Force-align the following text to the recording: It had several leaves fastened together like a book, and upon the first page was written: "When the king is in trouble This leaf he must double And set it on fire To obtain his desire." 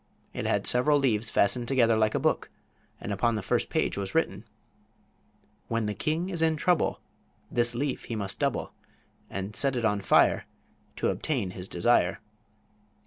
It 0.33 0.47
had 0.47 0.65
several 0.65 0.97
leaves 0.97 1.29
fastened 1.29 1.67
together 1.67 1.95
like 1.95 2.15
a 2.15 2.19
book, 2.19 2.49
and 2.99 3.13
upon 3.13 3.35
the 3.35 3.43
first 3.43 3.69
page 3.69 3.99
was 3.99 4.15
written: 4.15 4.45
"When 5.67 5.85
the 5.85 5.93
king 5.93 6.29
is 6.31 6.41
in 6.41 6.55
trouble 6.55 6.99
This 7.51 7.75
leaf 7.75 8.05
he 8.05 8.15
must 8.15 8.39
double 8.39 8.73
And 9.29 9.55
set 9.55 9.75
it 9.75 9.85
on 9.85 10.01
fire 10.01 10.47
To 10.95 11.09
obtain 11.09 11.51
his 11.51 11.67
desire." 11.67 12.19